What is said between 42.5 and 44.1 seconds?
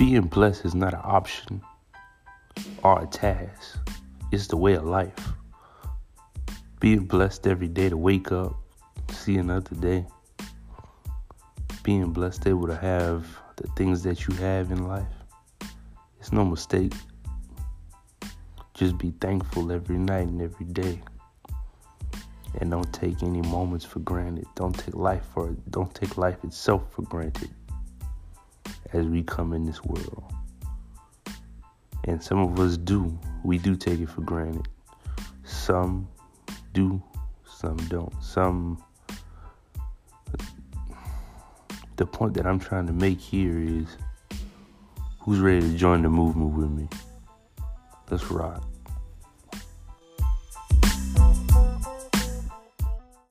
trying to make here is